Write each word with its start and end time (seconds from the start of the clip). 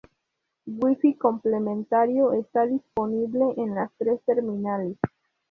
Wi-Fi 0.65 1.13
complementario 1.15 2.33
está 2.33 2.65
disponible 2.65 3.43
en 3.57 3.75
las 3.75 3.91
tres 3.99 4.19
terminales. 4.25 4.97